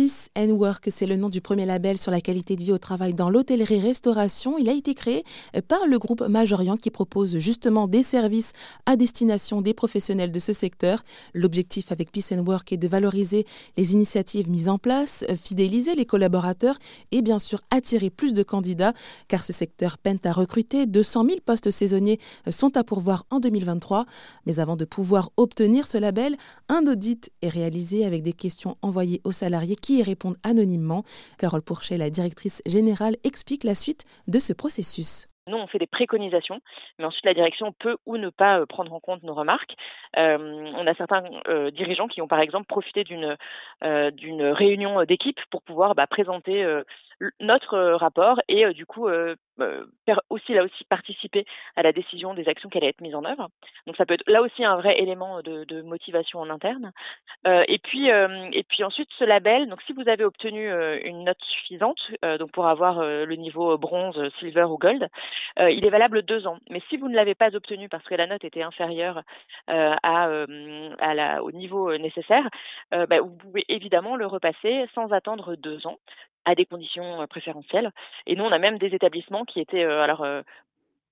Peace 0.00 0.30
and 0.34 0.52
Work, 0.52 0.88
c'est 0.90 1.04
le 1.04 1.16
nom 1.16 1.28
du 1.28 1.42
premier 1.42 1.66
label 1.66 1.98
sur 1.98 2.10
la 2.10 2.22
qualité 2.22 2.56
de 2.56 2.62
vie 2.62 2.72
au 2.72 2.78
travail 2.78 3.12
dans 3.12 3.28
l'hôtellerie-restauration. 3.28 4.56
Il 4.56 4.70
a 4.70 4.72
été 4.72 4.94
créé 4.94 5.24
euh, 5.54 5.60
par 5.60 5.86
le 5.86 5.98
groupe 5.98 6.22
Majorian 6.22 6.78
qui 6.78 6.90
propose 6.90 7.36
justement 7.36 7.86
des 7.86 8.02
services 8.02 8.54
à 8.86 8.96
destination 8.96 9.60
des 9.60 9.74
professionnels 9.74 10.32
de 10.32 10.38
ce 10.38 10.54
secteur. 10.54 11.02
L'objectif 11.34 11.92
avec 11.92 12.10
Peace 12.12 12.32
and 12.32 12.46
Work 12.46 12.72
est 12.72 12.78
de 12.78 12.88
valoriser 12.88 13.44
les 13.76 13.92
initiatives 13.92 14.48
mises 14.48 14.70
en 14.70 14.78
place, 14.78 15.22
euh, 15.28 15.36
fidéliser 15.36 15.94
les 15.94 16.06
collaborateurs 16.06 16.78
et 17.12 17.20
bien 17.20 17.38
sûr 17.38 17.60
attirer 17.70 18.08
plus 18.08 18.32
de 18.32 18.42
candidats 18.42 18.94
car 19.28 19.44
ce 19.44 19.52
secteur 19.52 19.98
peine 19.98 20.18
à 20.24 20.32
recruter. 20.32 20.86
200 20.86 21.26
000 21.26 21.38
postes 21.44 21.70
saisonniers 21.70 22.18
euh, 22.48 22.52
sont 22.52 22.74
à 22.78 22.84
pourvoir 22.84 23.26
en 23.28 23.38
2023. 23.38 24.06
Mais 24.46 24.60
avant 24.60 24.76
de 24.76 24.86
pouvoir 24.86 25.28
obtenir 25.36 25.86
ce 25.86 25.98
label, 25.98 26.38
un 26.70 26.86
audit 26.86 27.28
est 27.42 27.50
réalisé 27.50 28.06
avec 28.06 28.22
des 28.22 28.32
questions 28.32 28.78
envoyées 28.80 29.20
aux 29.24 29.32
salariés 29.32 29.76
qui 29.76 29.89
y 29.98 30.02
répondent 30.02 30.36
anonymement. 30.44 31.04
Carole 31.38 31.62
Pourchet, 31.62 31.98
la 31.98 32.10
directrice 32.10 32.62
générale, 32.66 33.16
explique 33.24 33.64
la 33.64 33.74
suite 33.74 34.04
de 34.28 34.38
ce 34.38 34.52
processus. 34.52 35.30
Nous, 35.50 35.56
on 35.56 35.66
fait 35.66 35.78
des 35.78 35.86
préconisations, 35.86 36.60
mais 36.98 37.04
ensuite 37.04 37.24
la 37.24 37.34
direction 37.34 37.72
peut 37.72 37.96
ou 38.06 38.18
ne 38.18 38.30
pas 38.30 38.60
euh, 38.60 38.66
prendre 38.66 38.92
en 38.92 39.00
compte 39.00 39.22
nos 39.22 39.34
remarques. 39.34 39.74
Euh, 40.16 40.38
on 40.76 40.86
a 40.86 40.94
certains 40.94 41.24
euh, 41.48 41.70
dirigeants 41.70 42.08
qui 42.08 42.22
ont 42.22 42.28
par 42.28 42.40
exemple 42.40 42.66
profité 42.66 43.04
d'une 43.04 43.36
d'une 44.12 44.42
réunion 44.42 45.04
d'équipe 45.04 45.40
pour 45.50 45.62
pouvoir 45.62 45.94
bah, 45.94 46.06
présenter 46.06 46.64
notre 47.40 47.78
rapport 47.94 48.40
et 48.48 48.72
du 48.72 48.86
coup 48.86 49.08
aussi 50.30 50.54
là 50.54 50.64
aussi 50.64 50.84
participer 50.84 51.44
à 51.76 51.82
la 51.82 51.92
décision 51.92 52.34
des 52.34 52.48
actions 52.48 52.68
qui 52.68 52.78
allaient 52.78 52.88
être 52.88 53.00
mises 53.00 53.14
en 53.14 53.24
œuvre. 53.24 53.48
Donc 53.86 53.96
ça 53.96 54.06
peut 54.06 54.14
être 54.14 54.28
là 54.28 54.42
aussi 54.42 54.64
un 54.64 54.76
vrai 54.76 54.98
élément 54.98 55.42
de, 55.42 55.82
motivation 55.82 56.40
en 56.40 56.50
interne. 56.50 56.92
Euh, 57.46 57.64
et 57.68 57.78
puis 57.78 58.08
et 58.08 58.64
puis 58.68 58.84
ensuite 58.84 59.08
ce 59.18 59.24
label. 59.24 59.68
Donc 59.68 59.82
si 59.82 59.92
vous 59.92 60.08
avez 60.08 60.24
obtenu 60.24 60.70
une 61.04 61.24
note 61.24 61.40
suffisante, 61.42 62.00
donc 62.38 62.52
pour 62.52 62.66
avoir 62.66 63.02
le 63.02 63.34
niveau 63.34 63.76
bronze, 63.78 64.20
silver 64.38 64.64
ou 64.64 64.78
gold, 64.78 65.08
il 65.58 65.86
est 65.86 65.90
valable 65.90 66.22
deux 66.22 66.46
ans. 66.46 66.58
Mais 66.70 66.82
si 66.88 66.96
vous 66.96 67.08
ne 67.08 67.16
l'avez 67.16 67.34
pas 67.34 67.54
obtenu 67.54 67.88
parce 67.88 68.04
que 68.04 68.14
la 68.14 68.26
note 68.26 68.44
était 68.44 68.62
inférieure 68.62 69.22
à, 69.68 70.28
au 71.42 71.52
niveau 71.52 71.96
nécessaire, 71.96 72.48
bah, 72.92 73.20
vous 73.20 73.36
pouvez 73.36 73.64
évidemment 73.68 74.16
le 74.16 74.26
repasser 74.26 74.86
sans 74.94 75.12
attendre 75.12 75.56
deux 75.56 75.86
ans 75.86 75.98
à 76.44 76.54
des 76.54 76.66
conditions 76.66 77.26
préférentielles. 77.28 77.90
Et 78.26 78.36
nous, 78.36 78.44
on 78.44 78.52
a 78.52 78.58
même 78.58 78.78
des 78.78 78.94
établissements 78.94 79.44
qui 79.44 79.60
étaient, 79.60 79.84
alors 79.84 80.24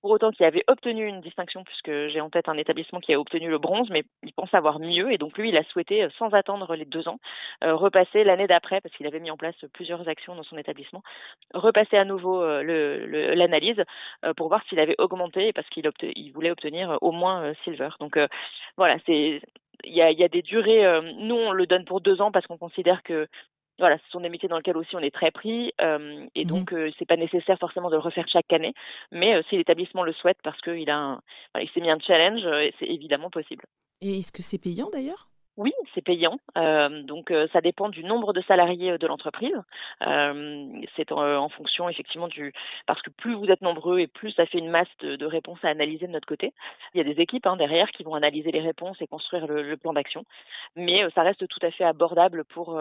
pour 0.01 0.11
autant 0.13 0.31
qui 0.31 0.45
avaient 0.45 0.65
obtenu 0.69 1.07
une 1.07 1.21
distinction, 1.21 1.65
puisque 1.65 1.91
j'ai 2.09 2.21
en 2.21 2.31
tête 2.31 2.49
un 2.49 2.57
établissement 2.57 3.01
qui 3.01 3.13
a 3.13 3.21
obtenu 3.21 3.49
le 3.49 3.59
bronze, 3.59 3.89
mais 3.91 4.05
il 4.23 4.33
pense 4.33 4.53
avoir 4.55 4.79
mieux, 4.79 5.13
et 5.13 5.19
donc 5.19 5.37
lui, 5.37 5.49
il 5.49 5.57
a 5.57 5.65
souhaité, 5.65 6.07
sans 6.19 6.33
attendre 6.35 6.77
les 6.77 6.85
deux 6.85 7.09
ans, 7.09 7.19
repasser 7.63 8.23
l'année 8.25 8.47
d'après, 8.47 8.81
parce 8.81 8.95
qu'il 8.95 9.07
avait 9.07 9.21
mis 9.21 9.31
en 9.31 9.37
place 9.37 9.57
plusieurs 9.73 10.09
actions 10.09 10.37
dans 10.37 10.45
son 10.45 10.57
établissement, 10.57 11.03
repasser 11.53 11.97
à 11.97 12.05
nouveau 12.05 12.45
l'analyse 12.63 13.83
pour 14.37 14.49
voir 14.49 14.63
s'il 14.69 14.79
avait 14.79 14.97
augmenté, 14.99 15.53
parce 15.53 15.69
qu'il 15.69 15.91
il 16.03 16.31
voulait 16.33 16.51
obtenir 16.51 16.99
au 17.01 17.11
moins 17.11 17.53
silver. 17.65 17.91
Donc 17.99 18.19
voilà, 18.77 18.97
c'est 19.07 19.41
il 19.85 19.95
y 19.95 20.03
a, 20.03 20.29
des 20.29 20.43
durées. 20.43 21.01
nous, 21.19 21.37
on 21.37 21.53
le 21.53 21.67
donne 21.67 21.85
pour 21.85 22.01
deux 22.01 22.21
ans 22.21 22.33
parce 22.33 22.47
qu'on 22.47 22.59
considère 22.59 23.03
que 23.03 23.29
voilà, 23.79 23.99
ce 23.99 24.11
sont 24.11 24.21
des 24.21 24.29
métiers 24.29 24.49
dans 24.49 24.57
lesquels 24.57 24.77
aussi 24.77 24.97
on 24.97 25.01
est 25.01 25.15
très 25.15 25.31
pris 25.31 25.73
euh, 25.81 26.27
et 26.35 26.45
mmh 26.45 26.49
donc 26.49 26.73
euh, 26.73 26.91
c'est 26.99 27.07
pas 27.07 27.17
nécessaire 27.17 27.59
forcément 27.59 27.91
de 27.91 27.97
le 27.97 28.01
refaire 28.01 28.27
chaque 28.29 28.53
année, 28.53 28.75
mais 29.13 29.35
euh, 29.35 29.43
si 29.49 29.57
l'établissement 29.57 30.03
le 30.03 30.13
souhaite 30.13 30.39
parce 30.43 30.61
qu'il 30.61 30.91
a 30.91 30.97
un, 30.97 31.21
il 31.61 31.69
s'est 31.71 31.81
mis 31.81 31.91
un 31.91 31.99
challenge, 31.99 32.43
c'est 32.79 32.87
évidemment 32.87 33.31
possible. 33.31 33.65
Et 34.01 34.19
est-ce 34.19 34.33
que 34.33 34.43
c'est 34.43 34.59
payant 34.59 34.89
d'ailleurs? 34.93 35.29
Oui, 35.59 35.73
c'est 35.93 36.03
payant. 36.03 36.39
Euh, 36.57 37.03
donc 37.03 37.33
euh, 37.33 37.49
ça 37.53 37.61
dépend 37.61 37.89
du 37.89 38.05
nombre 38.05 38.33
de 38.33 38.41
salariés 38.43 38.97
de 38.97 39.07
l'entreprise. 39.09 39.57
Euh, 40.07 40.67
c'est 40.95 41.11
en, 41.11 41.49
fonction 41.49 41.89
effectivement 41.89 42.29
du 42.29 42.53
parce 42.87 43.03
que 43.03 43.11
plus 43.11 43.35
vous 43.35 43.47
êtes 43.47 43.61
nombreux 43.61 43.99
et 43.99 44.07
plus 44.07 44.31
ça 44.31 44.47
fait 44.47 44.59
une 44.59 44.71
masse 44.71 44.87
de, 45.01 45.27
réponses 45.27 45.59
à 45.65 45.69
analyser 45.69 46.07
de 46.07 46.13
notre 46.13 46.29
côté. 46.29 46.53
Il 46.95 46.99
y 46.99 47.01
a 47.01 47.13
des 47.13 47.21
équipes 47.21 47.45
hein, 47.49 47.57
derrière 47.57 47.91
qui 47.91 48.05
vont 48.05 48.15
analyser 48.15 48.53
les 48.53 48.61
réponses 48.61 48.99
et 49.03 49.09
construire 49.09 49.49
le, 49.49 49.77
plan 49.77 49.93
d'action. 49.93 50.25
Mais 50.77 51.03
ça 51.17 51.23
reste 51.23 51.49
tout 51.49 51.67
à 51.67 51.73
fait 51.73 51.85
abordable 51.85 52.45
pour 52.45 52.81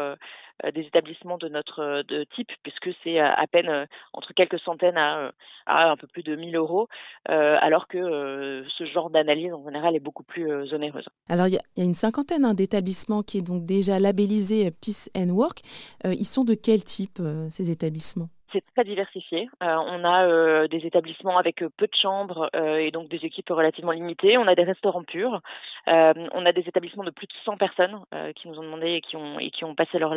des 0.74 0.82
établissements 0.82 1.38
de 1.38 1.48
notre 1.48 2.04
de 2.04 2.26
type 2.36 2.52
puisque 2.64 2.90
c'est 3.04 3.20
à 3.20 3.46
peine 3.52 3.88
entre 4.14 4.34
quelques 4.34 4.60
centaines 4.60 4.98
à, 4.98 5.32
un 5.68 5.98
peu 5.98 6.08
plus 6.08 6.24
de 6.24 6.36
1000 6.36 6.56
euros, 6.56 6.88
alors 7.26 7.88
que 7.88 8.64
ce 8.78 8.86
genre 8.86 9.10
d'analyse 9.10 9.54
en 9.54 9.64
général 9.64 9.96
est 9.96 10.00
beaucoup 10.00 10.24
plus 10.24 10.74
onéreuse. 10.74 11.08
Alors 11.30 11.48
il 11.48 11.54
y, 11.54 11.82
a 11.82 11.84
une 11.84 11.96
cinquantaine 11.96 12.46
hein, 12.46 12.56
établissement 12.58 13.24
qui 13.24 13.40
est 13.40 13.42
donc 13.42 13.66
déjà 13.66 14.00
labellisé 14.00 14.72
Peace 14.72 15.10
and 15.16 15.30
Work. 15.30 15.62
Euh, 16.06 16.14
ils 16.14 16.26
sont 16.26 16.44
de 16.44 16.54
quel 16.54 16.84
type, 16.84 17.20
euh, 17.20 17.48
ces 17.50 17.72
établissements? 17.72 18.30
Très 18.78 18.84
diversifié. 18.84 19.50
Euh, 19.64 19.76
on 19.76 20.04
a 20.04 20.28
euh, 20.28 20.68
des 20.68 20.86
établissements 20.86 21.40
avec 21.40 21.64
euh, 21.64 21.70
peu 21.78 21.88
de 21.88 21.96
chambres 22.00 22.48
et 22.54 22.92
donc 22.92 23.10
des 23.10 23.26
équipes 23.26 23.50
relativement 23.50 23.92
limitées. 23.92 24.38
On 24.38 24.48
a 24.48 24.54
des 24.54 24.64
restaurants 24.64 25.04
purs. 25.04 25.42
on 25.88 26.46
a 26.46 26.52
des 26.52 26.62
établissements 26.68 27.04
de 27.04 27.10
plus 27.10 27.26
de 27.26 27.34
100 27.44 27.58
personnes 27.58 28.00
qui 28.36 28.48
nous 28.48 28.60
ont 28.60 28.64
demandé 28.64 29.02
et 29.40 29.50
qui 29.52 29.66
ont 29.66 29.76
passé 29.76 29.98
leur 29.98 30.14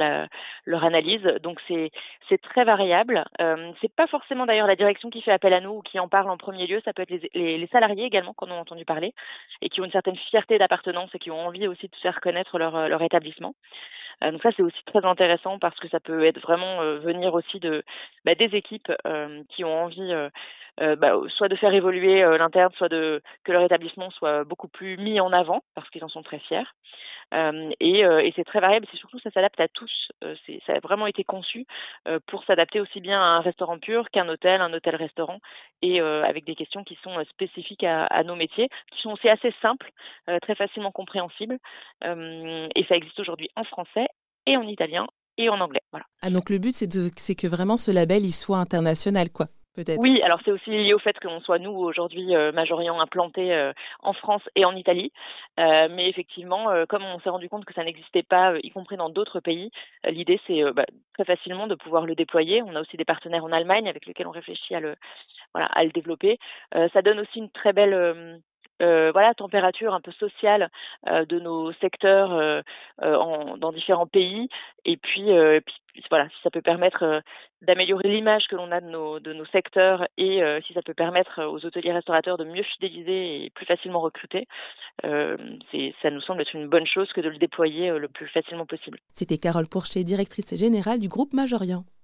leur 0.66 0.84
analyse. 0.84 1.22
Donc 1.42 1.60
c'est 1.68 2.42
très 2.42 2.64
variable. 2.64 3.24
c'est 3.80 3.94
pas 3.94 4.06
forcément 4.06 4.46
d'ailleurs 4.46 4.66
la 4.66 4.76
direction 4.76 5.10
qui 5.10 5.22
fait 5.22 5.32
appel 5.32 5.54
à 5.54 5.60
nous 5.60 5.78
ou 5.78 5.82
qui 5.82 5.98
en 5.98 6.08
parle 6.08 6.30
en 6.30 6.36
premier 6.36 6.66
lieu. 6.66 6.80
Ça 6.84 6.92
peut 6.92 7.02
être 7.02 7.14
les, 7.34 7.68
salariés 7.72 8.04
également 8.04 8.34
qu'on 8.34 8.50
a 8.50 8.54
entendu 8.54 8.84
parler 8.84 9.14
et 9.62 9.68
qui 9.68 9.80
ont 9.80 9.84
une 9.84 9.92
certaine 9.92 10.16
fierté 10.16 10.58
d'appartenance 10.58 11.10
et 11.14 11.18
qui 11.18 11.30
ont 11.30 11.46
envie 11.46 11.68
aussi 11.68 11.88
de 11.88 11.96
faire 11.96 12.20
connaître 12.20 12.58
leur 12.58 13.02
établissement. 13.02 13.54
Donc 14.22 14.42
ça 14.42 14.50
c'est 14.56 14.62
aussi 14.62 14.82
très 14.86 15.04
intéressant 15.04 15.58
parce 15.58 15.78
que 15.78 15.88
ça 15.88 16.00
peut 16.00 16.24
être 16.24 16.40
vraiment 16.40 16.80
venir 16.98 17.34
aussi 17.34 17.58
de 17.60 17.82
bah, 18.24 18.34
des 18.34 18.54
équipes 18.56 18.92
euh, 19.06 19.42
qui 19.48 19.64
ont 19.64 19.84
envie 19.84 20.12
euh, 20.12 20.28
euh, 20.80 20.96
bah, 20.96 21.14
soit 21.28 21.48
de 21.48 21.56
faire 21.56 21.72
évoluer 21.72 22.22
l'interne, 22.38 22.72
soit 22.76 22.88
de 22.88 23.22
que 23.44 23.52
leur 23.52 23.62
établissement 23.62 24.10
soit 24.10 24.44
beaucoup 24.44 24.68
plus 24.68 24.96
mis 24.98 25.20
en 25.20 25.32
avant 25.32 25.62
parce 25.74 25.88
qu'ils 25.90 26.04
en 26.04 26.08
sont 26.08 26.22
très 26.22 26.38
fiers. 26.38 26.64
et, 27.80 28.00
et 28.00 28.32
c'est 28.36 28.44
très 28.44 28.60
variable. 28.60 28.86
C'est 28.90 28.96
surtout 28.98 29.18
ça 29.20 29.30
s'adapte 29.30 29.60
à 29.60 29.68
tous. 29.68 30.12
c'est 30.46 30.60
ça 30.66 30.74
a 30.74 30.80
vraiment 30.80 31.06
été 31.06 31.22
conçu 31.24 31.66
pour 32.26 32.44
s'adapter 32.44 32.80
aussi 32.80 33.00
bien 33.00 33.20
à 33.20 33.36
un 33.38 33.40
restaurant 33.40 33.78
pur 33.78 34.10
qu'un 34.10 34.28
hôtel, 34.28 34.60
un 34.60 34.72
hôtel-restaurant, 34.72 35.40
et 35.82 36.00
avec 36.00 36.44
des 36.44 36.54
questions 36.54 36.84
qui 36.84 36.98
sont 37.02 37.22
spécifiques 37.24 37.84
à, 37.84 38.06
à, 38.06 38.22
nos 38.24 38.36
métiers, 38.36 38.68
qui 38.92 39.00
sont 39.02 39.12
aussi 39.12 39.28
assez 39.28 39.54
simples, 39.62 39.90
très 40.42 40.54
facilement 40.54 40.92
compréhensibles. 40.92 41.58
et 42.04 42.84
ça 42.88 42.96
existe 42.96 43.20
aujourd'hui 43.20 43.50
en 43.56 43.64
français 43.64 44.06
et 44.50 44.56
en 44.56 44.62
italien 44.62 45.06
et 45.38 45.48
en 45.48 45.60
anglais. 45.60 45.82
Voilà. 45.92 46.06
Ah, 46.22 46.30
donc 46.30 46.50
le 46.50 46.58
but, 46.58 46.74
c'est 46.74 47.34
que 47.34 47.46
vraiment 47.46 47.76
ce 47.76 47.90
label 47.90 48.24
il 48.24 48.32
soit 48.32 48.58
international, 48.58 49.30
quoi. 49.30 49.46
Peut-être. 49.76 50.00
Oui, 50.00 50.20
alors 50.22 50.40
c'est 50.44 50.50
aussi 50.50 50.68
lié 50.68 50.92
au 50.94 50.98
fait 50.98 51.16
qu'on 51.20 51.40
soit 51.40 51.60
nous 51.60 51.70
aujourd'hui 51.70 52.34
euh, 52.34 52.50
majoriant 52.50 53.00
implantés 53.00 53.54
euh, 53.54 53.72
en 54.00 54.12
France 54.12 54.42
et 54.56 54.64
en 54.64 54.74
Italie, 54.74 55.12
euh, 55.60 55.86
mais 55.88 56.08
effectivement, 56.08 56.66
comme 56.88 57.04
on 57.04 57.20
s'est 57.20 57.30
rendu 57.30 57.48
compte 57.48 57.64
que 57.64 57.74
ça 57.74 57.84
n'existait 57.84 58.24
pas, 58.24 58.54
y 58.64 58.70
compris 58.70 58.96
dans 58.96 59.10
d'autres 59.10 59.38
pays, 59.38 59.70
l'idée 60.04 60.40
c'est 60.48 60.60
bah, 60.74 60.86
très 61.14 61.24
facilement 61.24 61.68
de 61.68 61.76
pouvoir 61.76 62.04
le 62.04 62.16
déployer. 62.16 62.62
On 62.62 62.74
a 62.74 62.80
aussi 62.80 62.96
des 62.96 63.04
partenaires 63.04 63.44
en 63.44 63.52
Allemagne 63.52 63.88
avec 63.88 64.06
lesquels 64.06 64.26
on 64.26 64.32
réfléchit 64.32 64.74
à 64.74 64.80
le 64.80 64.96
voilà 65.54 65.66
à 65.66 65.84
le 65.84 65.90
développer. 65.90 66.38
ça 66.72 67.02
donne 67.02 67.20
aussi 67.20 67.38
une 67.38 67.50
très 67.50 67.72
belle 67.72 68.42
euh, 68.80 69.10
voilà 69.12 69.34
température 69.34 69.94
un 69.94 70.00
peu 70.00 70.12
sociale 70.12 70.70
euh, 71.08 71.24
de 71.24 71.38
nos 71.38 71.72
secteurs 71.74 72.32
euh, 72.32 72.62
dans 73.00 73.72
différents 73.72 74.06
pays 74.06 74.48
et 74.84 74.96
puis, 74.96 75.26
voilà 76.08 76.28
si 76.28 76.36
ça 76.42 76.50
peut 76.50 76.62
permettre 76.62 77.22
d'améliorer 77.62 78.08
l'image 78.08 78.44
que 78.48 78.56
l'on 78.56 78.72
a 78.72 78.80
de 78.80 78.88
nos, 79.32 79.44
secteurs 79.46 80.06
et 80.16 80.40
si 80.66 80.72
ça 80.72 80.82
peut 80.82 80.94
permettre 80.94 81.44
aux 81.44 81.64
hôteliers 81.64 81.92
restaurateurs 81.92 82.38
de 82.38 82.44
mieux 82.44 82.62
fidéliser 82.62 83.44
et 83.44 83.50
plus 83.50 83.66
facilement 83.66 84.00
recruter 84.00 84.46
ça 85.02 86.10
nous 86.10 86.20
semble 86.22 86.42
être 86.42 86.54
une 86.54 86.68
bonne 86.68 86.86
chose 86.86 87.10
que 87.12 87.20
de 87.20 87.28
le 87.28 87.38
déployer 87.38 87.90
le 87.90 88.08
plus 88.08 88.28
facilement 88.28 88.66
possible. 88.66 88.98
C'était 89.12 89.38
Carole 89.38 89.68
Pourchet, 89.68 90.04
directrice 90.04 90.56
générale 90.56 90.98
du 90.98 91.08
groupe 91.08 91.32
Majorian. 91.32 91.84